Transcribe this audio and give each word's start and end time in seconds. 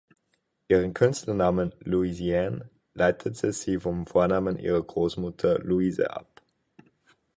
Ihren 0.67 0.95
Künstlernamen 0.95 1.75
"Louisan" 1.81 2.67
leitete 2.95 3.53
sie 3.53 3.77
vom 3.77 4.07
Vornamen 4.07 4.57
ihrer 4.57 4.81
Großmutter 4.81 5.59
Louise 5.59 6.09
ab. 6.09 6.41